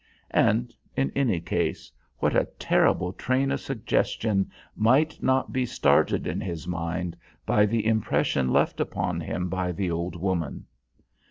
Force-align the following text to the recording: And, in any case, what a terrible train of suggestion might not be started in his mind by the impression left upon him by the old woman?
And, 0.33 0.73
in 0.97 1.11
any 1.15 1.39
case, 1.39 1.91
what 2.17 2.35
a 2.35 2.45
terrible 2.57 3.13
train 3.13 3.51
of 3.51 3.61
suggestion 3.61 4.49
might 4.75 5.21
not 5.21 5.53
be 5.53 5.63
started 5.63 6.25
in 6.25 6.41
his 6.41 6.67
mind 6.67 7.15
by 7.45 7.67
the 7.67 7.85
impression 7.85 8.51
left 8.51 8.79
upon 8.79 9.19
him 9.21 9.47
by 9.47 9.71
the 9.71 9.91
old 9.91 10.15
woman? 10.15 10.65